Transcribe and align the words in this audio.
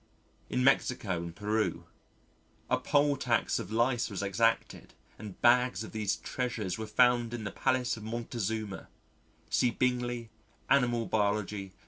In 0.49 0.63
Mexico 0.63 1.17
and 1.17 1.35
Peru, 1.35 1.83
a 2.71 2.79
poll 2.79 3.17
tax 3.17 3.59
of 3.59 3.71
Lice 3.71 4.09
was 4.09 4.23
exacted 4.23 4.95
and 5.19 5.39
bags 5.43 5.83
of 5.83 5.91
these 5.91 6.15
treasures 6.15 6.75
were 6.79 6.87
found 6.87 7.35
in 7.35 7.43
the 7.43 7.51
Palace 7.51 7.97
of 7.97 8.03
Montezuma 8.03 8.87
(see 9.51 9.69
Bingley, 9.69 10.31
Animal 10.71 11.07
Biog. 11.07 11.69